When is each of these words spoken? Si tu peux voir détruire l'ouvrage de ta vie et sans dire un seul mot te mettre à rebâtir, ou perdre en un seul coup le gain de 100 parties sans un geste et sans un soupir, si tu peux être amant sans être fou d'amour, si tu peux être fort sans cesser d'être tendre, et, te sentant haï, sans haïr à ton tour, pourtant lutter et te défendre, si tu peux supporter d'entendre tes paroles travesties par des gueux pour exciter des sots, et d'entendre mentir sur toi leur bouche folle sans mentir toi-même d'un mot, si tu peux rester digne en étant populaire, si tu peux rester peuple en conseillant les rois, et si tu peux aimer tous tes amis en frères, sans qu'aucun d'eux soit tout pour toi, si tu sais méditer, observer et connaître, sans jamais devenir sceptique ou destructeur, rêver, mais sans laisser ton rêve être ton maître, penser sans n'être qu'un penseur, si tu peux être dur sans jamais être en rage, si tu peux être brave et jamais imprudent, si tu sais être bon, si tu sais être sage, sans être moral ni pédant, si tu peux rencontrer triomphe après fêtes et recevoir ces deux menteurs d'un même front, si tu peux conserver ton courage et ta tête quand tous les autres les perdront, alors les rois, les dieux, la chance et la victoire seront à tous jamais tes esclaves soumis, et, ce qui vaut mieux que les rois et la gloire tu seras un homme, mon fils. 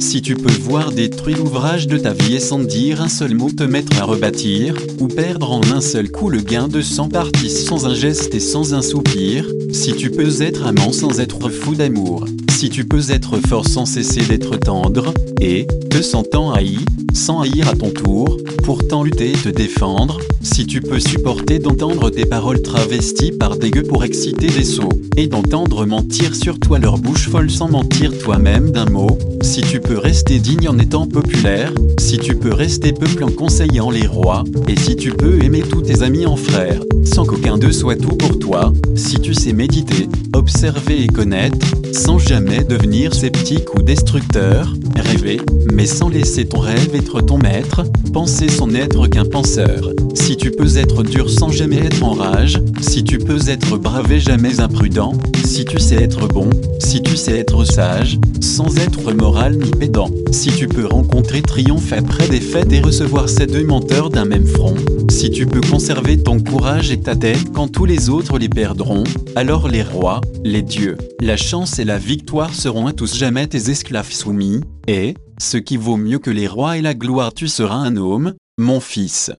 Si 0.00 0.22
tu 0.22 0.34
peux 0.34 0.52
voir 0.52 0.92
détruire 0.92 1.38
l'ouvrage 1.38 1.86
de 1.86 1.98
ta 1.98 2.12
vie 2.12 2.36
et 2.36 2.40
sans 2.40 2.60
dire 2.60 3.02
un 3.02 3.08
seul 3.08 3.34
mot 3.34 3.50
te 3.50 3.62
mettre 3.62 4.00
à 4.00 4.04
rebâtir, 4.04 4.74
ou 5.00 5.08
perdre 5.08 5.52
en 5.52 5.60
un 5.72 5.80
seul 5.80 6.10
coup 6.10 6.30
le 6.30 6.40
gain 6.40 6.68
de 6.68 6.80
100 6.80 7.08
parties 7.10 7.50
sans 7.50 7.86
un 7.86 7.94
geste 7.94 8.34
et 8.34 8.40
sans 8.40 8.74
un 8.74 8.82
soupir, 8.82 9.46
si 9.72 9.92
tu 9.94 10.10
peux 10.10 10.42
être 10.42 10.66
amant 10.66 10.92
sans 10.92 11.20
être 11.20 11.50
fou 11.50 11.74
d'amour, 11.74 12.26
si 12.50 12.70
tu 12.70 12.84
peux 12.84 13.10
être 13.10 13.38
fort 13.46 13.68
sans 13.68 13.86
cesser 13.86 14.22
d'être 14.22 14.56
tendre, 14.56 15.12
et, 15.40 15.66
te 15.90 16.02
sentant 16.02 16.52
haï, 16.52 16.78
sans 17.12 17.40
haïr 17.40 17.68
à 17.68 17.74
ton 17.74 17.90
tour, 17.90 18.38
pourtant 18.64 19.02
lutter 19.02 19.32
et 19.32 19.36
te 19.36 19.48
défendre, 19.48 20.20
si 20.42 20.66
tu 20.66 20.80
peux 20.80 21.00
supporter 21.00 21.58
d'entendre 21.58 22.10
tes 22.10 22.26
paroles 22.26 22.62
travesties 22.62 23.32
par 23.32 23.56
des 23.56 23.70
gueux 23.70 23.82
pour 23.82 24.04
exciter 24.04 24.48
des 24.48 24.64
sots, 24.64 24.88
et 25.16 25.26
d'entendre 25.26 25.84
mentir 25.84 26.34
sur 26.34 26.58
toi 26.60 26.78
leur 26.78 26.98
bouche 26.98 27.28
folle 27.28 27.50
sans 27.50 27.68
mentir 27.68 28.16
toi-même 28.18 28.70
d'un 28.70 28.86
mot, 28.86 29.18
si 29.42 29.62
tu 29.62 29.80
peux 29.80 29.98
rester 29.98 30.38
digne 30.38 30.68
en 30.68 30.78
étant 30.78 31.06
populaire, 31.06 31.72
si 31.98 32.18
tu 32.18 32.36
peux 32.36 32.52
rester 32.52 32.92
peuple 32.92 33.24
en 33.24 33.30
conseillant 33.30 33.90
les 33.90 34.06
rois, 34.06 34.44
et 34.68 34.78
si 34.78 34.96
tu 34.96 35.10
peux 35.10 35.42
aimer 35.42 35.62
tous 35.62 35.82
tes 35.82 36.02
amis 36.02 36.26
en 36.26 36.36
frères, 36.36 36.80
sans 37.04 37.24
qu'aucun 37.24 37.58
d'eux 37.58 37.72
soit 37.72 37.96
tout 37.96 38.16
pour 38.16 38.38
toi, 38.38 38.72
si 38.94 39.20
tu 39.20 39.34
sais 39.34 39.52
méditer, 39.52 40.08
observer 40.48 41.02
et 41.02 41.08
connaître, 41.08 41.66
sans 41.92 42.18
jamais 42.18 42.64
devenir 42.64 43.14
sceptique 43.14 43.74
ou 43.74 43.82
destructeur, 43.82 44.72
rêver, 44.96 45.42
mais 45.74 45.84
sans 45.84 46.08
laisser 46.08 46.46
ton 46.46 46.60
rêve 46.60 46.94
être 46.94 47.20
ton 47.20 47.36
maître, 47.36 47.82
penser 48.14 48.48
sans 48.48 48.66
n'être 48.66 49.08
qu'un 49.08 49.26
penseur, 49.26 49.90
si 50.14 50.38
tu 50.38 50.50
peux 50.50 50.78
être 50.78 51.02
dur 51.02 51.28
sans 51.28 51.50
jamais 51.50 51.84
être 51.84 52.02
en 52.02 52.14
rage, 52.14 52.62
si 52.80 53.04
tu 53.04 53.18
peux 53.18 53.50
être 53.50 53.76
brave 53.76 54.10
et 54.10 54.20
jamais 54.20 54.58
imprudent, 54.58 55.12
si 55.44 55.66
tu 55.66 55.78
sais 55.78 56.02
être 56.02 56.26
bon, 56.26 56.48
si 56.78 57.02
tu 57.02 57.18
sais 57.18 57.38
être 57.38 57.64
sage, 57.64 58.18
sans 58.40 58.74
être 58.78 59.12
moral 59.12 59.58
ni 59.58 59.70
pédant, 59.70 60.08
si 60.30 60.48
tu 60.48 60.66
peux 60.66 60.86
rencontrer 60.86 61.42
triomphe 61.42 61.92
après 61.92 62.26
fêtes 62.40 62.72
et 62.72 62.80
recevoir 62.80 63.28
ces 63.28 63.46
deux 63.46 63.64
menteurs 63.64 64.08
d'un 64.08 64.24
même 64.24 64.46
front, 64.46 64.76
si 65.18 65.30
tu 65.32 65.46
peux 65.46 65.60
conserver 65.60 66.22
ton 66.22 66.38
courage 66.38 66.92
et 66.92 67.00
ta 67.00 67.16
tête 67.16 67.52
quand 67.52 67.66
tous 67.66 67.86
les 67.86 68.08
autres 68.08 68.38
les 68.38 68.48
perdront, 68.48 69.02
alors 69.34 69.66
les 69.66 69.82
rois, 69.82 70.20
les 70.44 70.62
dieux, 70.62 70.96
la 71.20 71.36
chance 71.36 71.80
et 71.80 71.84
la 71.84 71.98
victoire 71.98 72.54
seront 72.54 72.86
à 72.86 72.92
tous 72.92 73.16
jamais 73.16 73.48
tes 73.48 73.68
esclaves 73.68 74.12
soumis, 74.12 74.60
et, 74.86 75.14
ce 75.38 75.56
qui 75.56 75.76
vaut 75.76 75.96
mieux 75.96 76.20
que 76.20 76.30
les 76.30 76.46
rois 76.46 76.78
et 76.78 76.82
la 76.82 76.94
gloire 76.94 77.34
tu 77.34 77.48
seras 77.48 77.74
un 77.74 77.96
homme, 77.96 78.34
mon 78.58 78.78
fils. 78.78 79.32